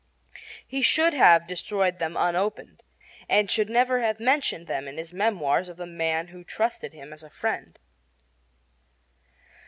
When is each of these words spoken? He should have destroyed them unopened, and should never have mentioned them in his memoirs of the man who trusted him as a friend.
He 0.67 0.81
should 0.81 1.13
have 1.13 1.45
destroyed 1.45 1.99
them 1.99 2.17
unopened, 2.17 2.81
and 3.29 3.51
should 3.51 3.69
never 3.69 3.99
have 4.01 4.19
mentioned 4.19 4.65
them 4.65 4.87
in 4.87 4.97
his 4.97 5.13
memoirs 5.13 5.69
of 5.69 5.77
the 5.77 5.85
man 5.85 6.29
who 6.29 6.43
trusted 6.43 6.93
him 6.93 7.13
as 7.13 7.21
a 7.21 7.29
friend. 7.29 7.77